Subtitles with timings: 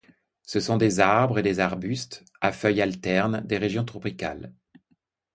[0.41, 4.51] Ce sont des arbres et des arbustes, à feuilles alternes, des régions tropicales.